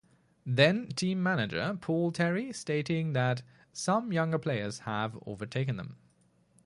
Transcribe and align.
Then 0.47 0.87
team 0.87 1.21
manager, 1.21 1.77
Paul 1.79 2.11
Terry, 2.11 2.51
stating 2.53 3.13
that 3.13 3.43
"some 3.71 4.11
younger 4.11 4.39
players 4.39 4.79
have 4.79 5.15
overtaken 5.27 5.77
them". 5.77 5.97